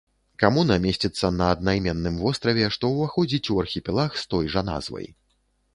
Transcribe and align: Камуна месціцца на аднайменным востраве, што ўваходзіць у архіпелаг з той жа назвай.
Камуна 0.43 0.77
месціцца 0.85 1.31
на 1.41 1.49
аднайменным 1.55 2.17
востраве, 2.23 2.67
што 2.77 2.93
ўваходзіць 2.95 3.45
у 3.53 3.61
архіпелаг 3.67 4.21
з 4.25 4.29
той 4.35 4.45
жа 4.57 4.67
назвай. 4.73 5.07